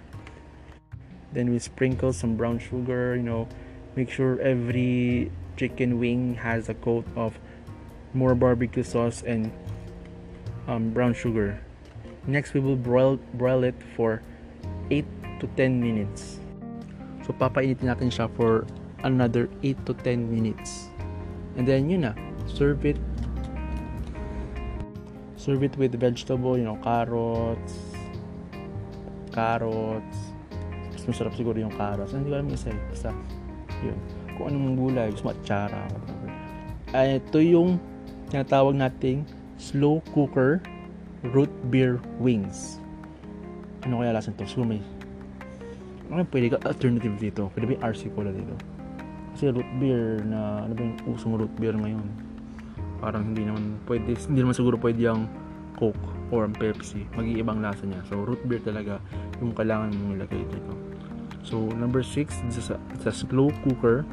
Then 1.33 1.49
we 1.49 1.57
sprinkle 1.57 2.13
some 2.13 2.37
brown 2.37 2.61
sugar, 2.61 3.17
you 3.17 3.25
know, 3.25 3.49
make 3.97 4.09
sure 4.09 4.37
every 4.39 5.33
chicken 5.57 5.97
wing 5.97 6.35
has 6.37 6.69
a 6.69 6.77
coat 6.77 7.05
of 7.17 7.37
more 8.13 8.35
barbecue 8.37 8.85
sauce 8.85 9.25
and 9.25 9.49
um, 10.67 10.93
brown 10.93 11.13
sugar. 11.13 11.59
Next, 12.25 12.53
we 12.53 12.61
will 12.61 12.77
broil, 12.77 13.17
broil 13.33 13.63
it 13.63 13.75
for 13.97 14.21
8 14.91 15.05
to 15.41 15.47
10 15.57 15.81
minutes. 15.81 16.39
So 17.25 17.33
papainitin 17.33 17.89
natin 17.89 18.07
siya 18.13 18.29
for 18.37 18.63
another 19.03 19.49
8 19.65 19.75
to 19.89 19.93
10 20.05 20.31
minutes. 20.31 20.92
And 21.57 21.67
then 21.67 21.89
yun 21.89 22.09
na, 22.09 22.13
serve 22.49 22.85
it 22.85 22.97
serve 25.43 25.59
it 25.61 25.75
with 25.75 25.91
vegetable, 25.99 26.57
you 26.57 26.63
know, 26.63 26.79
carrots, 26.79 27.75
carrots. 29.35 30.17
Mas 30.95 31.03
masarap 31.03 31.35
siguro 31.35 31.59
yung 31.59 31.73
carrots. 31.75 32.15
Hindi 32.15 32.31
ko 32.31 32.39
alam 32.39 32.47
isa. 32.47 32.71
Basta, 32.87 33.11
yun. 33.83 33.99
Kung 34.39 34.55
anong 34.55 34.79
gulay, 34.79 35.11
gusto 35.11 35.27
matsara, 35.27 35.83
whatever. 35.91 36.29
Uh, 36.95 37.19
ito 37.19 37.39
yung 37.43 37.75
tinatawag 38.31 38.79
nating 38.79 39.27
slow 39.59 39.99
cooker 40.15 40.63
root 41.35 41.51
beer 41.67 41.99
wings. 42.23 42.79
Ano 43.83 43.99
kaya 43.99 44.15
lasan 44.15 44.39
to? 44.39 44.47
May 44.63 44.79
ano 46.07 46.23
pwede 46.29 46.55
ka 46.55 46.57
alternative 46.63 47.15
dito? 47.19 47.51
Pwede 47.51 47.73
ba 47.75 47.91
RC 47.91 48.13
Cola 48.15 48.31
dito? 48.31 48.53
Kasi 49.33 49.49
root 49.49 49.65
beer 49.81 50.21
na, 50.29 50.61
ano 50.61 50.77
ba 50.77 50.81
yung 50.85 50.95
usong 51.09 51.33
root 51.41 51.53
beer 51.57 51.73
ngayon? 51.73 52.05
Parang 53.01 53.33
hindi 53.33 53.49
naman 53.49 53.81
pwede, 53.89 54.13
hindi 54.29 54.45
naman 54.45 54.53
siguro 54.53 54.77
pwede 54.77 55.09
yung 55.09 55.25
Coke 55.73 56.05
or 56.29 56.45
Pepsi. 56.53 57.09
Mag-iibang 57.17 57.57
lasa 57.57 57.81
niya. 57.89 58.05
So, 58.05 58.21
root 58.21 58.45
beer 58.45 58.61
talaga 58.61 59.01
yung 59.41 59.57
kailangan 59.57 59.89
mong 59.89 60.21
ilagay 60.21 60.45
dito. 60.45 60.71
So, 61.41 61.65
number 61.73 62.05
6, 62.05 62.29
it's 62.45 62.69
a, 62.69 62.77
it's 62.93 63.09
a 63.09 63.11
slow 63.11 63.49
cooker 63.65 64.05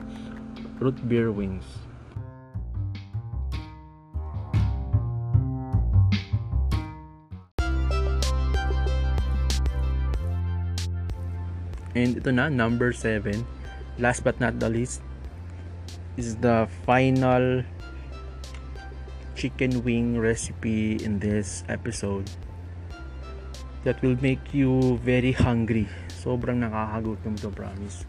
root 0.81 0.97
beer 1.05 1.29
wings. 1.29 1.69
And 11.93 12.17
ito 12.17 12.33
na, 12.33 12.49
number 12.49 12.97
7. 12.97 13.45
Last 14.01 14.25
but 14.25 14.41
not 14.41 14.57
the 14.57 14.73
least 14.73 15.05
is 16.17 16.37
the 16.43 16.67
final 16.87 17.63
chicken 19.37 19.83
wing 19.85 20.19
recipe 20.19 21.01
in 21.01 21.19
this 21.19 21.65
episode 21.69 22.29
that 23.85 23.97
will 24.03 24.17
make 24.21 24.53
you 24.53 25.01
very 25.01 25.33
hungry. 25.33 25.89
Sobrang 26.13 26.61
nakakagutom 26.61 27.33
to, 27.41 27.49
promise. 27.49 28.05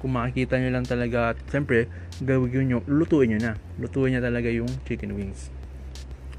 Kung 0.00 0.16
makikita 0.16 0.56
nyo 0.56 0.70
lang 0.72 0.88
talaga, 0.88 1.36
siyempre, 1.52 1.86
gawin 2.24 2.72
nyo, 2.72 2.78
lutuin 2.88 3.36
nyo 3.36 3.38
na. 3.38 3.52
Lutuin 3.76 4.16
nyo 4.16 4.20
talaga 4.24 4.48
yung 4.48 4.70
chicken 4.88 5.12
wings. 5.14 5.52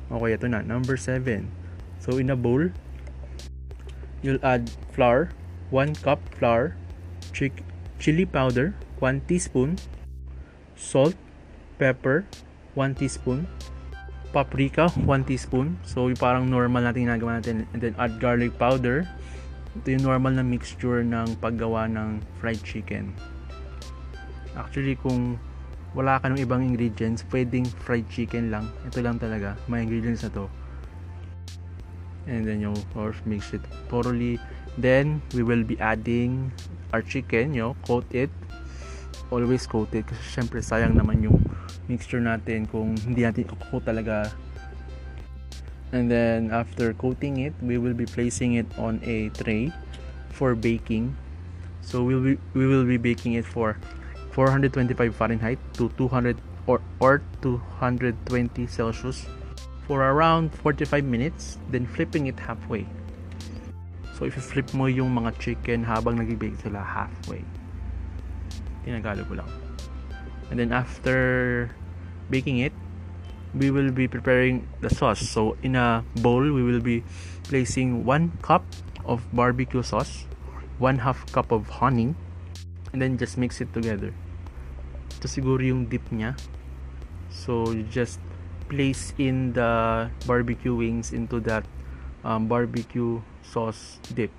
Okay, 0.10 0.34
ito 0.34 0.50
na. 0.50 0.66
Number 0.66 0.98
7. 0.98 1.48
So, 2.02 2.18
in 2.18 2.34
a 2.34 2.36
bowl, 2.36 2.74
you'll 4.26 4.42
add 4.42 4.68
flour, 4.92 5.30
1 5.70 5.96
cup 6.02 6.20
flour, 6.36 6.76
chick, 7.32 7.64
chili 8.02 8.26
powder, 8.26 8.74
1 9.00 9.24
teaspoon, 9.30 9.78
salt, 10.76 11.16
pepper, 11.78 12.26
1 12.76 12.98
teaspoon, 12.98 13.46
paprika, 14.34 14.90
1 14.94 15.30
teaspoon. 15.30 15.78
So, 15.86 16.10
yung 16.10 16.20
parang 16.20 16.50
normal 16.50 16.90
natin 16.90 17.10
ginagawa 17.10 17.40
natin. 17.40 17.70
And 17.74 17.80
then, 17.82 17.94
add 18.02 18.18
garlic 18.18 18.58
powder. 18.58 19.06
Ito 19.78 19.88
yung 19.98 20.06
normal 20.06 20.38
na 20.38 20.46
mixture 20.46 21.02
ng 21.02 21.38
paggawa 21.42 21.90
ng 21.90 22.22
fried 22.38 22.62
chicken. 22.62 23.14
Actually, 24.54 24.98
kung 25.02 25.42
wala 25.98 26.22
ka 26.22 26.30
ng 26.30 26.42
ibang 26.42 26.62
ingredients, 26.62 27.26
pwedeng 27.30 27.66
fried 27.86 28.06
chicken 28.10 28.50
lang. 28.54 28.70
Ito 28.86 29.02
lang 29.02 29.18
talaga, 29.18 29.58
may 29.70 29.86
ingredients 29.86 30.26
na 30.26 30.34
to. 30.34 30.46
And 32.26 32.48
then, 32.48 32.64
you 32.64 32.72
of 32.96 33.20
mix 33.28 33.52
it 33.52 33.62
thoroughly 33.92 34.40
Then, 34.78 35.22
we 35.38 35.46
will 35.46 35.62
be 35.62 35.78
adding 35.78 36.50
our 36.94 37.02
chicken, 37.06 37.54
yo, 37.54 37.78
coat 37.86 38.10
it. 38.10 38.34
Always 39.34 39.66
coat 39.66 39.90
it 39.98 40.06
kasi 40.06 40.22
syempre 40.30 40.62
sayang 40.62 40.94
naman 40.94 41.26
yung 41.26 41.42
mixture 41.90 42.22
natin 42.22 42.70
kung 42.70 42.94
hindi 43.02 43.26
natin 43.26 43.50
i-coat 43.50 43.82
talaga. 43.82 44.30
And 45.94 46.10
then, 46.10 46.54
after 46.54 46.94
coating 46.94 47.42
it, 47.42 47.54
we 47.62 47.78
will 47.78 47.94
be 47.94 48.06
placing 48.06 48.58
it 48.62 48.66
on 48.78 49.02
a 49.06 49.30
tray 49.34 49.74
for 50.30 50.54
baking. 50.54 51.14
So, 51.82 52.02
we 52.02 52.14
will, 52.14 52.38
we 52.54 52.66
will 52.66 52.86
be 52.86 52.98
baking 52.98 53.38
it 53.38 53.46
for 53.46 53.78
425 54.34 55.14
Fahrenheit 55.14 55.62
to 55.78 55.90
200 55.98 56.38
or, 56.66 56.82
or 56.98 57.22
220 57.42 58.66
Celsius 58.66 59.26
for 59.86 60.02
around 60.02 60.54
45 60.66 61.06
minutes, 61.06 61.58
then 61.70 61.86
flipping 61.86 62.26
it 62.28 62.40
halfway. 62.40 62.86
So, 64.18 64.26
if 64.26 64.34
flip 64.34 64.74
mo 64.74 64.86
yung 64.86 65.14
mga 65.14 65.38
chicken 65.38 65.86
habang 65.86 66.18
nag-bake 66.18 66.58
sila 66.62 66.82
halfway. 66.82 67.46
Tinagalog 68.84 69.28
ko 69.28 69.36
lang. 69.40 69.50
And 70.52 70.60
then, 70.60 70.72
after 70.72 71.72
baking 72.30 72.60
it, 72.60 72.76
we 73.56 73.70
will 73.72 73.92
be 73.92 74.08
preparing 74.08 74.68
the 74.82 74.90
sauce. 74.90 75.22
So, 75.22 75.58
in 75.64 75.76
a 75.76 76.04
bowl, 76.22 76.42
we 76.42 76.64
will 76.64 76.82
be 76.82 77.04
placing 77.48 78.06
1 78.06 78.40
cup 78.42 78.66
of 79.06 79.22
barbecue 79.34 79.84
sauce, 79.84 80.26
1 80.80 81.00
half 81.00 81.26
cup 81.32 81.52
of 81.52 81.70
honey, 81.82 82.16
and 82.92 83.02
then 83.02 83.18
just 83.18 83.38
mix 83.38 83.62
it 83.62 83.72
together. 83.74 84.14
Ito 85.22 85.28
siguro 85.30 85.62
yung 85.62 85.86
dip 85.86 86.04
niya. 86.10 86.36
So, 87.30 87.72
you 87.72 87.86
just 87.88 88.20
place 88.70 89.14
in 89.18 89.54
the 89.54 90.10
barbecue 90.26 90.74
wings 90.74 91.14
into 91.14 91.40
that 91.46 91.66
um, 92.24 92.48
barbecue 92.48 93.22
sauce 93.46 94.00
dip. 94.14 94.32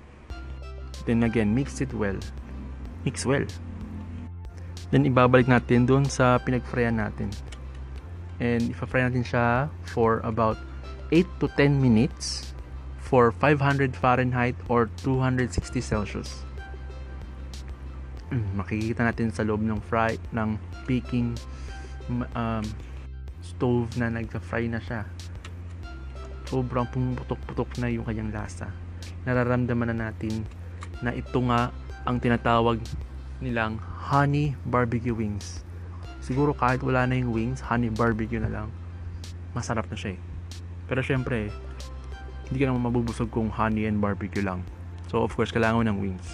Then 1.05 1.23
again, 1.23 1.55
mix 1.55 1.79
it 1.81 1.93
well. 1.93 2.19
Mix 3.05 3.25
well. 3.25 3.45
Then 4.93 5.05
ibabalik 5.09 5.49
natin 5.49 5.89
doon 5.89 6.05
sa 6.05 6.37
pinag-fryan 6.41 7.01
natin. 7.01 7.33
And 8.37 8.69
ipa-fry 8.69 9.07
natin 9.07 9.23
siya 9.23 9.71
for 9.89 10.19
about 10.27 10.59
8 11.09 11.25
to 11.39 11.47
10 11.57 11.79
minutes 11.79 12.53
for 12.99 13.31
500 13.31 13.95
Fahrenheit 13.95 14.57
or 14.67 14.89
260 15.05 15.79
Celsius. 15.79 16.43
Mm, 18.33 18.57
makikita 18.57 19.05
natin 19.05 19.29
sa 19.29 19.45
loob 19.45 19.61
ng 19.61 19.77
fry 19.85 20.17
ng 20.33 20.57
baking 20.89 21.37
um, 22.33 22.65
stove 23.45 23.93
na 24.01 24.09
nagka-fry 24.09 24.65
na 24.65 24.81
siya 24.81 25.05
sobrang 26.45 26.85
pumuputok-putok 26.93 27.81
na 27.81 27.89
yung 27.89 28.05
kanyang 28.05 28.31
lasa. 28.31 28.69
Nararamdaman 29.25 29.91
na 29.93 30.09
natin 30.09 30.45
na 31.01 31.11
ito 31.11 31.41
nga 31.49 31.73
ang 32.05 32.21
tinatawag 32.21 32.77
nilang 33.43 33.79
honey 33.79 34.55
barbecue 34.63 35.15
wings. 35.15 35.65
Siguro 36.23 36.55
kahit 36.55 36.81
wala 36.81 37.05
na 37.05 37.19
yung 37.19 37.35
wings, 37.35 37.59
honey 37.59 37.91
barbecue 37.91 38.39
na 38.39 38.49
lang. 38.49 38.67
Masarap 39.51 39.85
na 39.91 39.97
siya 39.99 40.15
eh. 40.15 40.19
Pero 40.87 41.01
syempre, 41.03 41.51
hindi 42.47 42.57
ka 42.61 42.69
naman 42.71 42.87
mabubusog 42.87 43.29
kung 43.33 43.51
honey 43.51 43.89
and 43.89 43.99
barbecue 43.99 44.41
lang. 44.41 44.63
So 45.11 45.21
of 45.21 45.33
course, 45.33 45.51
kailangan 45.53 45.81
mo 45.81 45.83
ng 45.85 45.99
wings. 46.01 46.29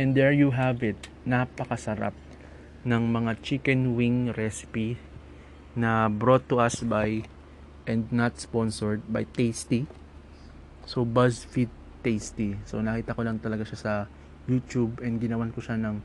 And 0.00 0.16
there 0.16 0.32
you 0.32 0.56
have 0.56 0.80
it. 0.80 1.12
Napakasarap 1.28 2.16
ng 2.88 3.02
mga 3.12 3.36
chicken 3.44 4.00
wing 4.00 4.32
recipe 4.32 4.96
na 5.74 6.10
brought 6.10 6.46
to 6.50 6.58
us 6.58 6.82
by 6.82 7.22
and 7.86 8.10
not 8.10 8.38
sponsored 8.38 9.02
by 9.06 9.26
Tasty. 9.26 9.86
So 10.86 11.06
BuzzFeed 11.06 11.70
Tasty. 12.02 12.58
So 12.66 12.82
nakita 12.82 13.14
ko 13.14 13.22
lang 13.22 13.38
talaga 13.38 13.66
siya 13.66 13.78
sa 13.78 13.92
YouTube 14.50 14.98
and 15.04 15.22
ginawan 15.22 15.54
ko 15.54 15.62
siya 15.62 15.78
ng 15.78 16.02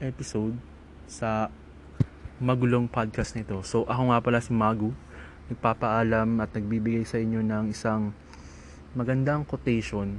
episode 0.00 0.56
sa 1.04 1.52
magulong 2.40 2.88
podcast 2.88 3.36
nito. 3.36 3.60
So 3.60 3.84
ako 3.84 4.02
nga 4.12 4.18
pala 4.24 4.40
si 4.40 4.56
Magu, 4.56 4.96
nagpapaalam 5.52 6.40
at 6.40 6.56
nagbibigay 6.56 7.04
sa 7.04 7.20
inyo 7.20 7.44
ng 7.44 7.74
isang 7.74 8.16
magandang 8.96 9.44
quotation 9.44 10.18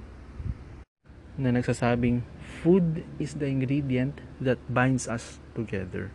na 1.40 1.50
nagsasabing 1.50 2.22
food 2.62 3.02
is 3.18 3.40
the 3.42 3.50
ingredient 3.50 4.22
that 4.38 4.62
binds 4.70 5.10
us 5.10 5.42
together. 5.58 6.14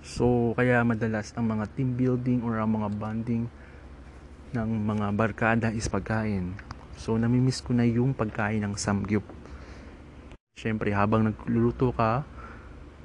So 0.00 0.56
kaya 0.56 0.80
madalas 0.80 1.36
ang 1.36 1.52
mga 1.52 1.68
team 1.76 1.96
building 1.96 2.40
or 2.40 2.56
ang 2.56 2.80
mga 2.80 2.88
bonding 2.96 3.44
ng 4.50 4.70
mga 4.82 5.06
barkada 5.14 5.68
is 5.70 5.86
pagkain. 5.86 6.56
So 6.96 7.16
namimiss 7.16 7.60
ko 7.60 7.76
na 7.76 7.84
yung 7.84 8.16
pagkain 8.16 8.64
ng 8.64 8.74
samgyup. 8.74 9.24
Siyempre 10.56 10.92
habang 10.92 11.24
nagluluto 11.24 11.92
ka, 11.96 12.24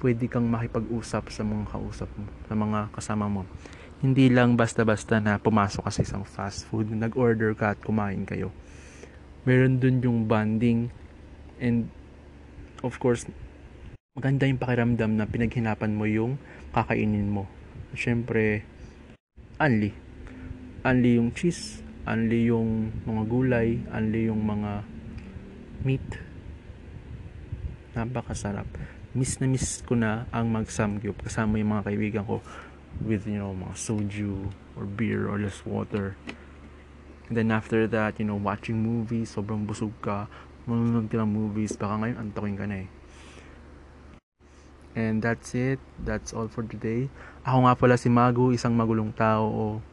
pwede 0.04 0.28
kang 0.28 0.48
makipag-usap 0.52 1.32
sa 1.32 1.42
mga 1.48 1.72
kausap 1.72 2.10
mo, 2.20 2.28
sa 2.48 2.54
mga 2.58 2.80
kasama 2.92 3.32
mo. 3.32 3.48
Hindi 4.04 4.28
lang 4.28 4.60
basta-basta 4.60 5.24
na 5.24 5.40
pumasok 5.40 5.88
ka 5.88 5.92
sa 5.92 6.04
isang 6.04 6.28
fast 6.28 6.68
food, 6.68 6.92
nag-order 6.92 7.56
ka 7.56 7.74
at 7.76 7.80
kumain 7.80 8.28
kayo. 8.28 8.52
Meron 9.48 9.80
dun 9.80 10.04
yung 10.04 10.28
bonding 10.28 10.92
and 11.62 11.88
of 12.84 13.00
course, 13.00 13.24
maganda 14.16 14.48
yung 14.48 14.64
pakiramdam 14.64 15.20
na 15.20 15.28
pinaghinapan 15.28 15.92
mo 15.92 16.08
yung 16.08 16.40
kakainin 16.72 17.28
mo. 17.28 17.52
Siyempre, 17.92 18.64
only. 19.60 19.92
Only 20.88 21.20
yung 21.20 21.36
cheese, 21.36 21.84
only 22.08 22.48
yung 22.48 22.96
mga 23.04 23.24
gulay, 23.28 23.84
only 23.92 24.32
yung 24.32 24.40
mga 24.48 24.88
meat. 25.84 26.08
Napakasarap. 27.92 28.64
Miss 29.12 29.44
na 29.44 29.52
miss 29.52 29.84
ko 29.84 30.00
na 30.00 30.32
ang 30.32 30.48
mag 30.48 30.72
samgyup 30.72 31.20
kasama 31.20 31.60
yung 31.60 31.76
mga 31.76 31.84
kaibigan 31.92 32.24
ko 32.24 32.40
with 33.04 33.28
you 33.28 33.36
know 33.36 33.52
mga 33.52 33.76
soju 33.76 34.48
or 34.80 34.88
beer 34.88 35.28
or 35.28 35.36
less 35.44 35.60
water. 35.68 36.16
And 37.28 37.36
then 37.36 37.52
after 37.52 37.84
that 37.92 38.16
you 38.24 38.28
know 38.28 38.40
watching 38.40 38.80
movies. 38.80 39.36
Sobrang 39.36 39.68
busog 39.68 39.92
ka. 40.00 40.32
Manonood 40.72 41.12
ka 41.12 41.20
ng 41.20 41.32
movies. 41.32 41.76
Baka 41.76 42.00
ngayon 42.00 42.32
antokin 42.32 42.56
ka 42.56 42.64
na 42.64 42.88
eh 42.88 42.95
and 44.96 45.20
that's 45.20 45.52
it. 45.54 45.78
That's 46.02 46.32
all 46.32 46.48
for 46.48 46.64
today. 46.64 47.12
Ako 47.44 47.68
nga 47.68 47.76
pala 47.76 47.96
si 48.00 48.08
Magu 48.08 48.56
isang 48.56 48.74
magulong 48.74 49.12
tao. 49.12 49.84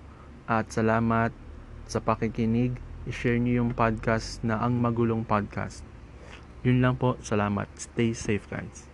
At 0.47 0.71
salamat 0.71 1.35
sa 1.91 1.99
pakikinig. 1.99 2.79
I-share 3.03 3.43
niyo 3.43 3.67
yung 3.67 3.75
podcast 3.75 4.41
na 4.47 4.62
ang 4.62 4.79
magulong 4.79 5.27
podcast. 5.27 5.83
Yun 6.62 6.79
lang 6.79 6.95
po. 6.95 7.19
Salamat. 7.19 7.67
Stay 7.75 8.15
safe 8.15 8.47
guys 8.47 8.91